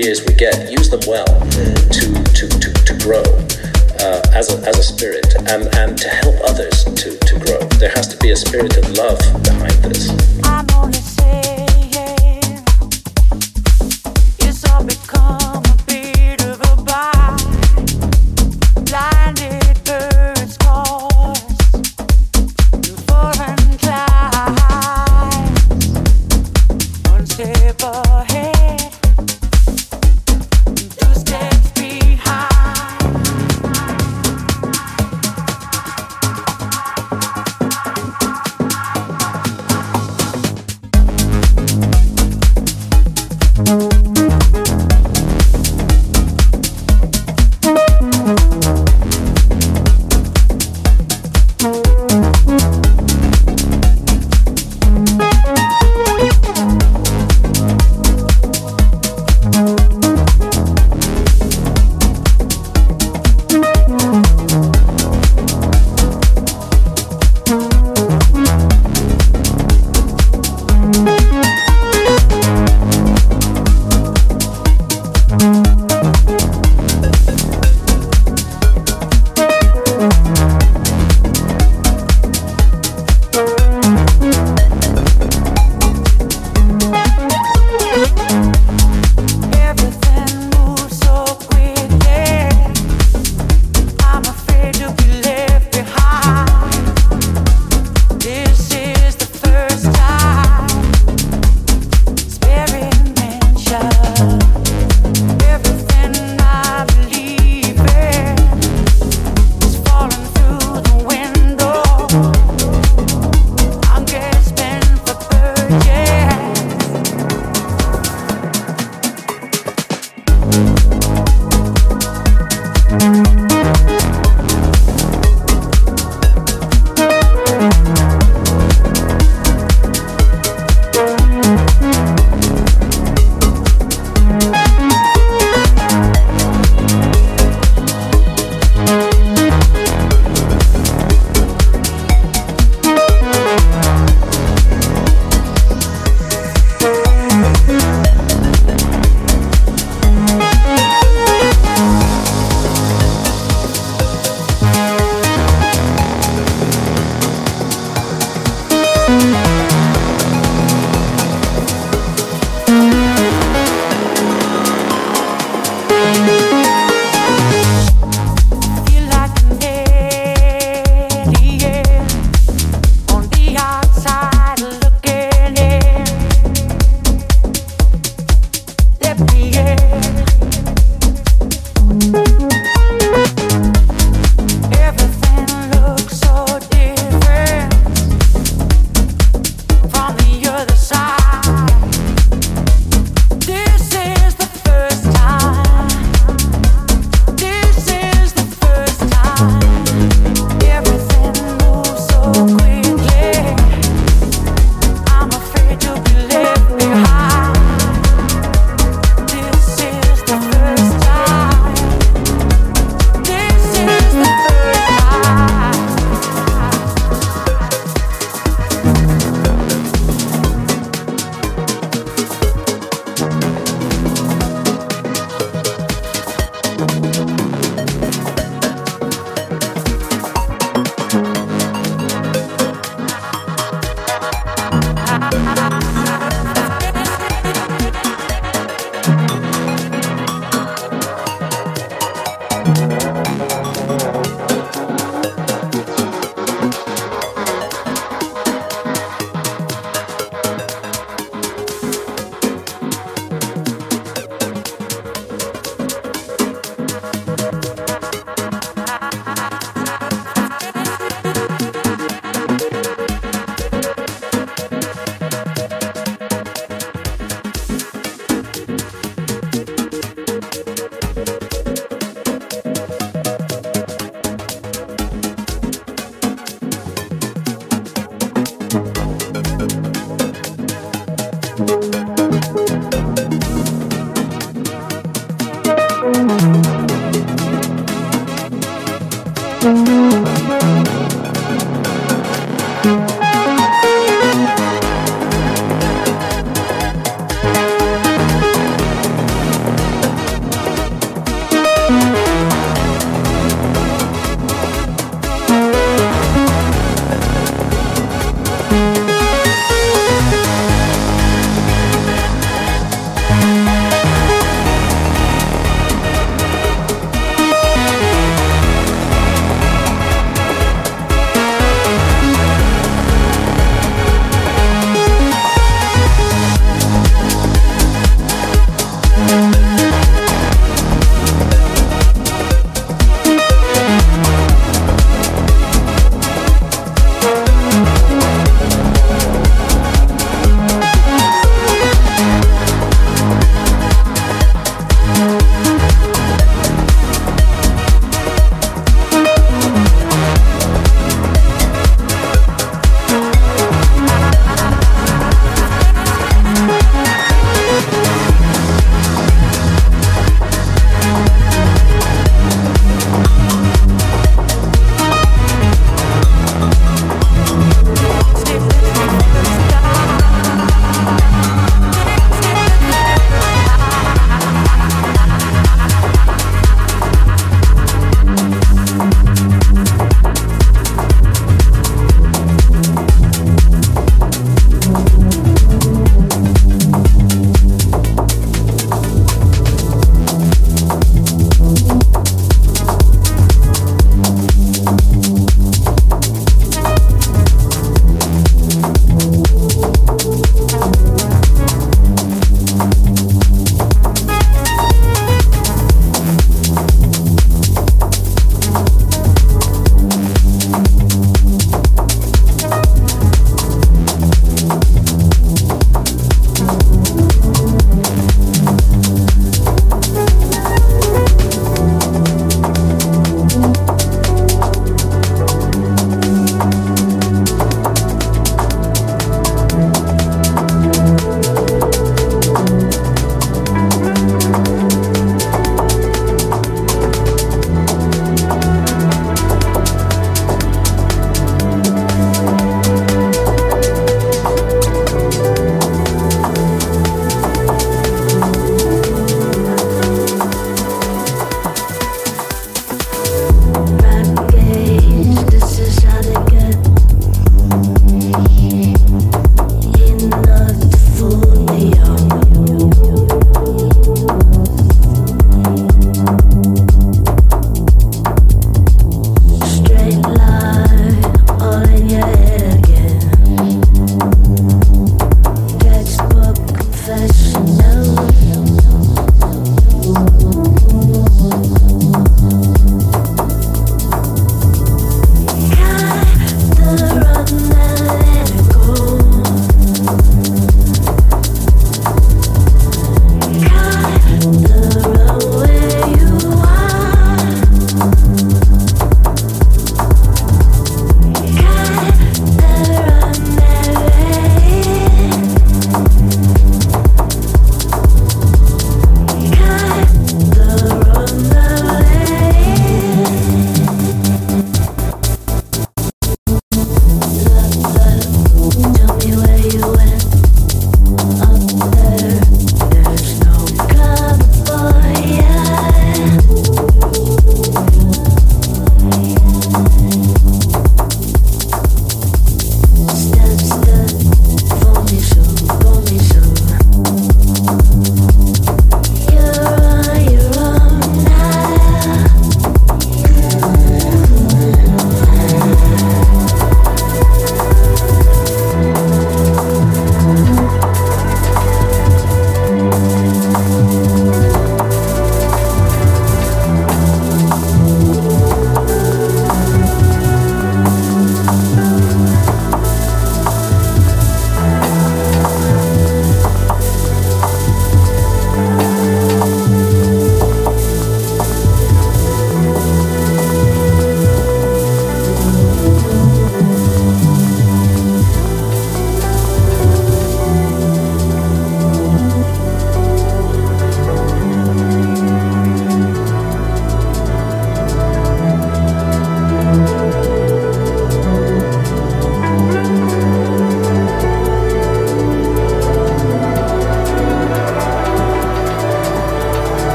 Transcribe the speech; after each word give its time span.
years 0.00 0.24
we 0.24 0.32
get, 0.34 0.49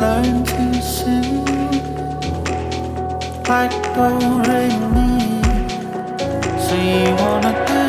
learn 0.00 0.44
to 0.44 0.80
sing 0.80 1.44
like 3.48 3.72
do. 3.96 5.40
So 6.66 6.74
you 6.76 7.14
wanna 7.16 7.52
do? 7.66 7.87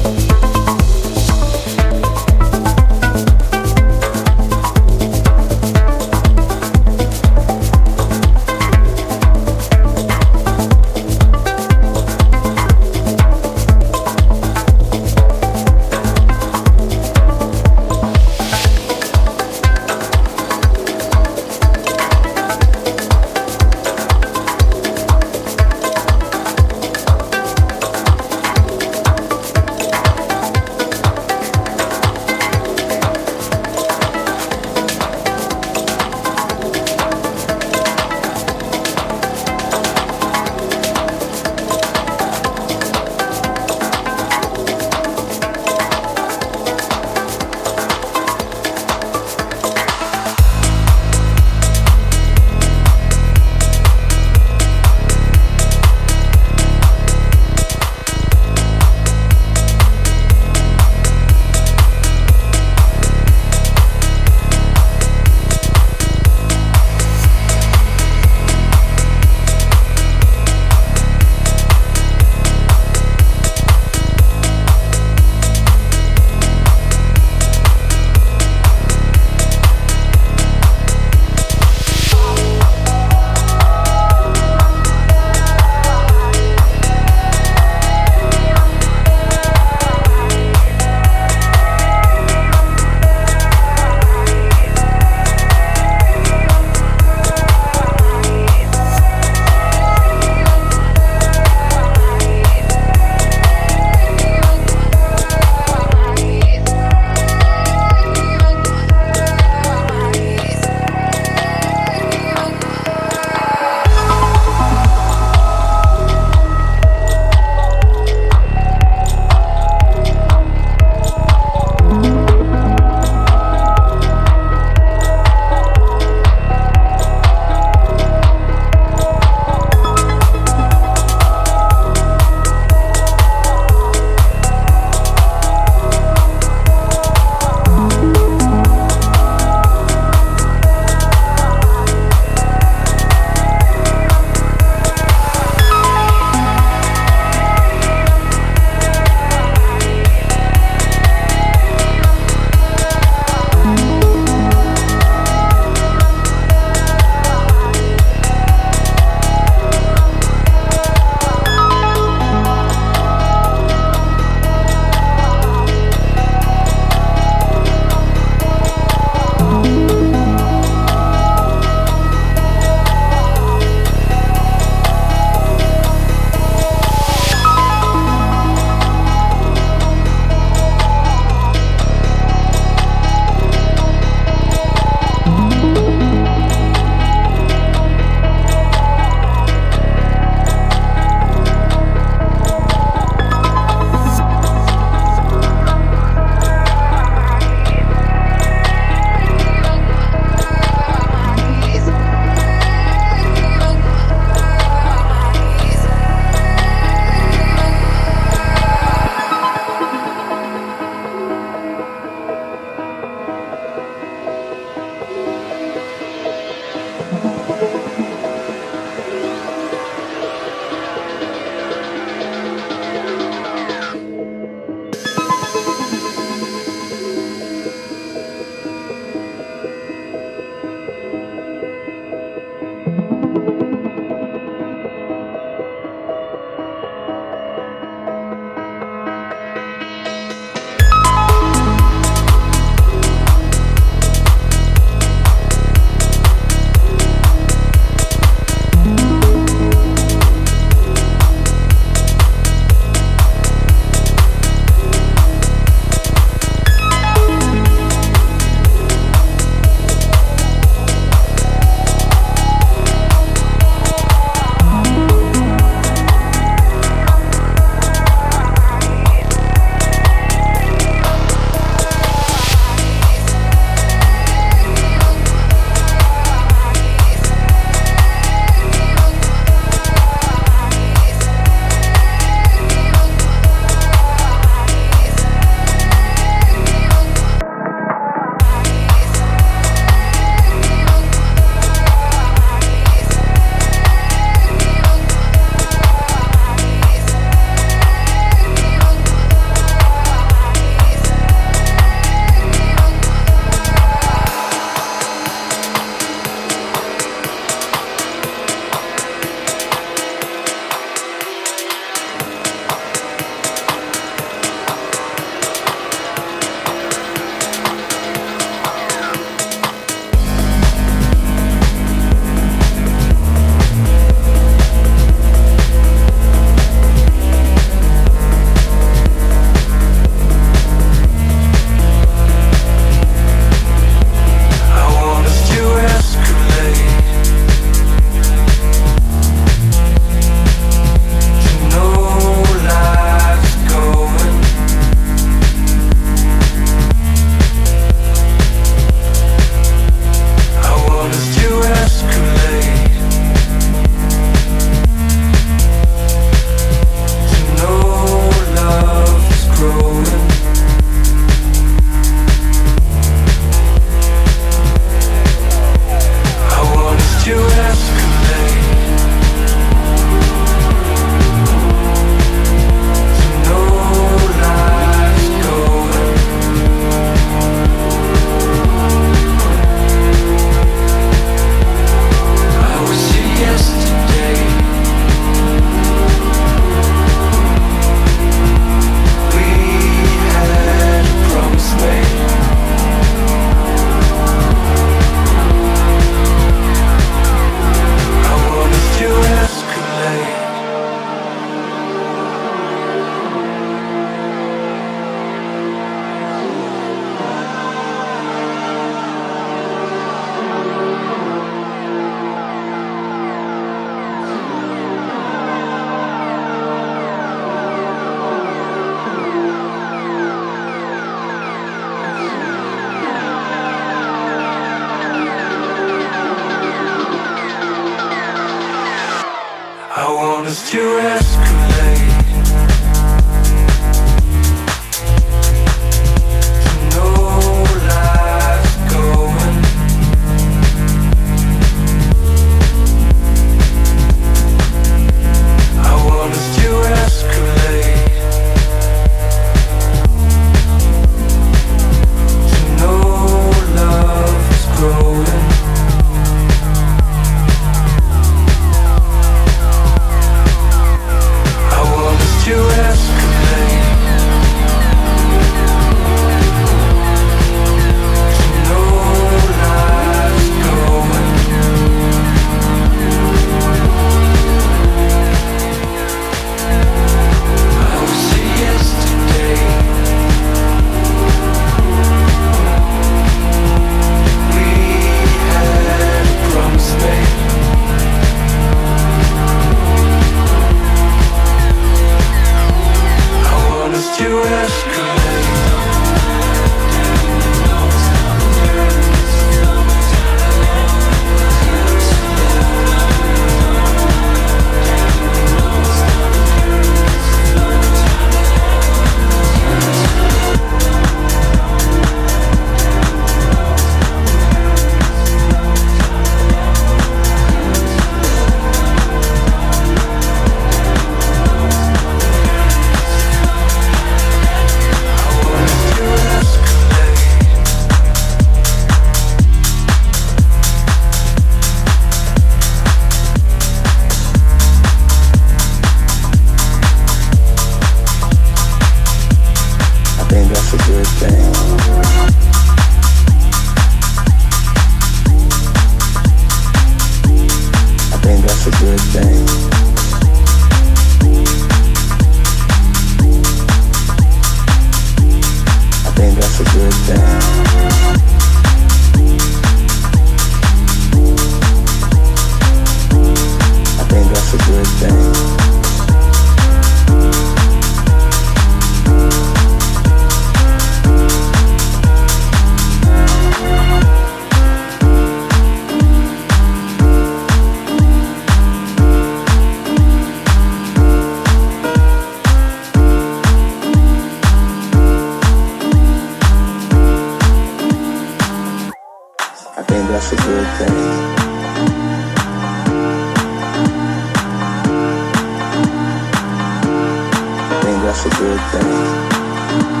that's 598.11 598.25
a 598.25 598.29
good 598.29 598.59
thing. 598.71 600.00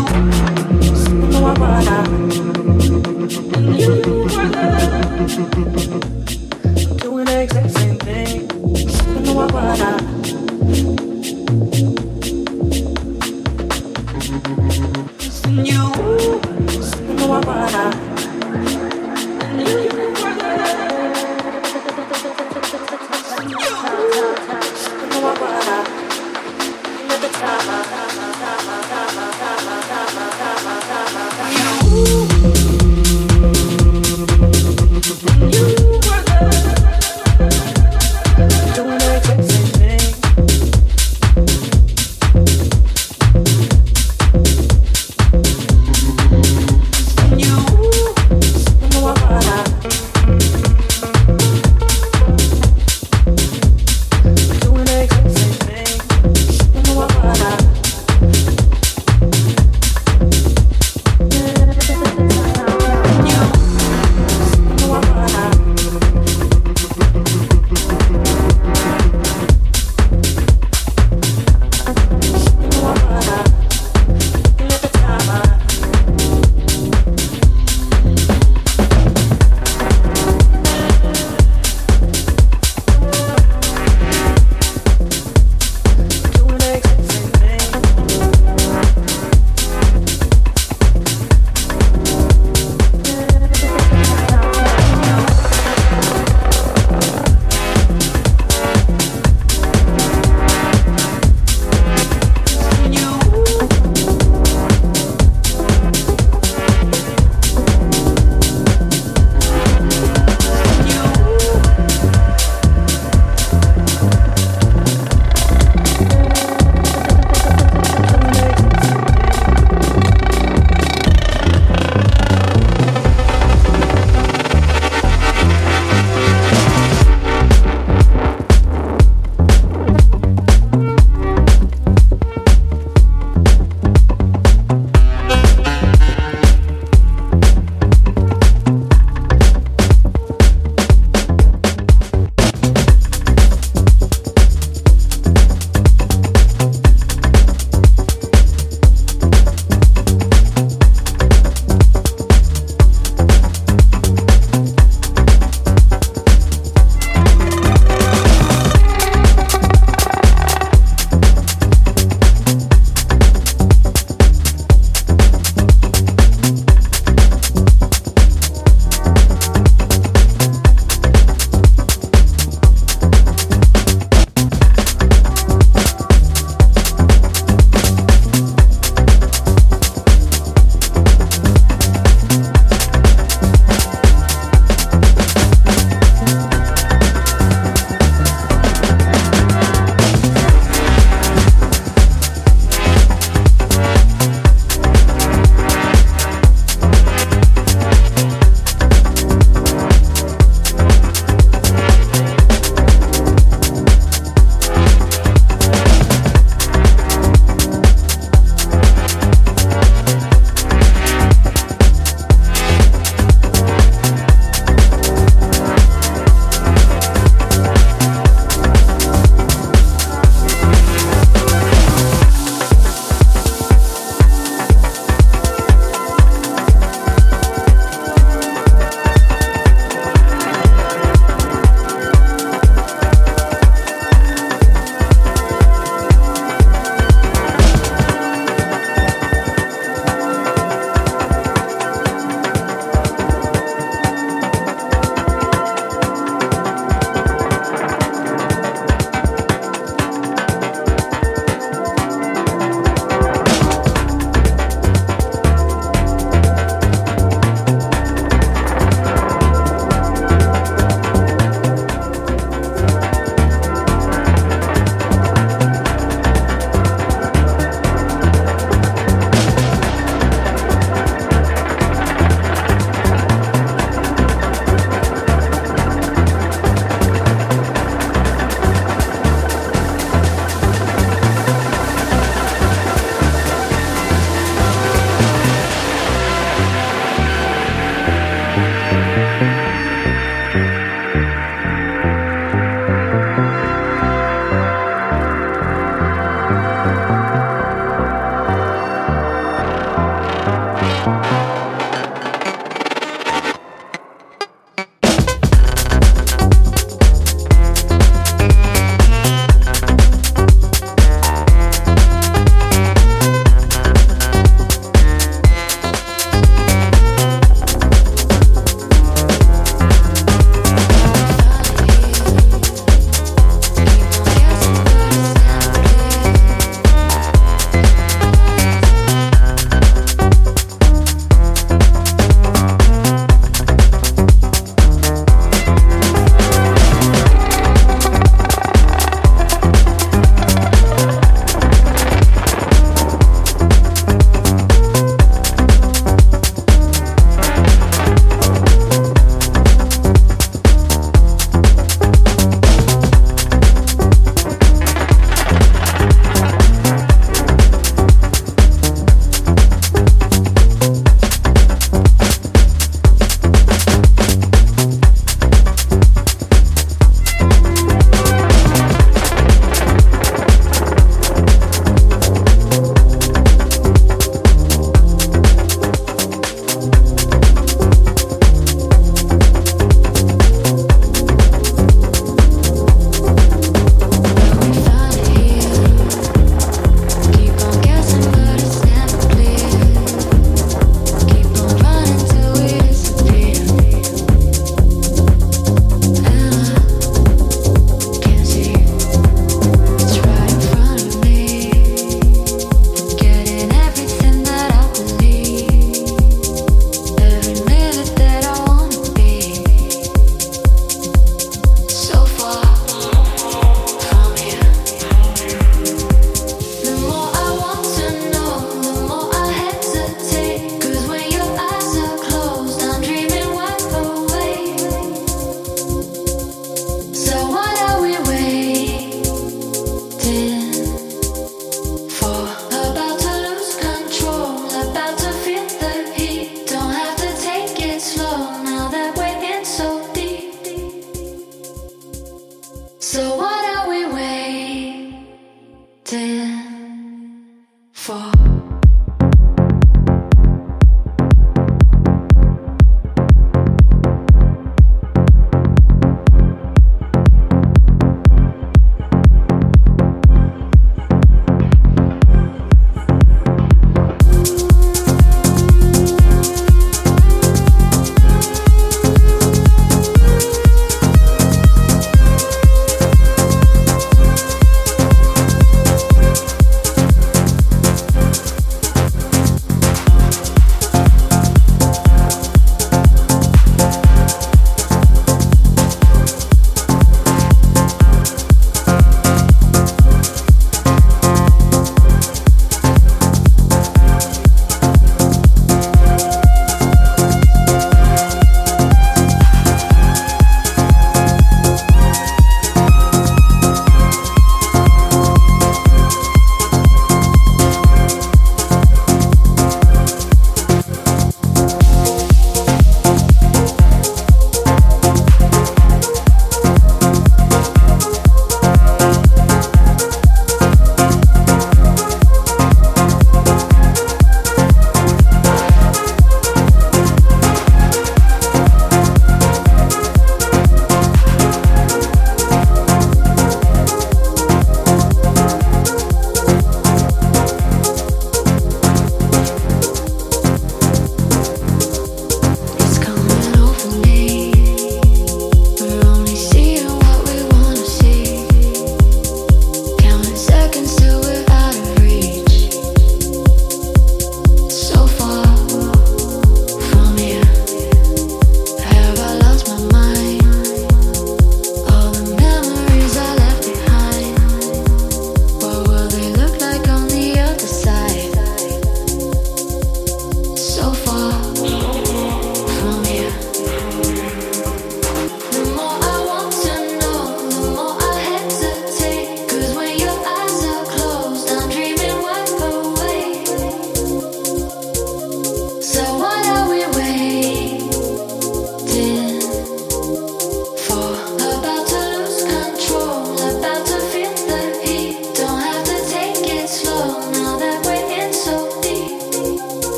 You 0.00 0.39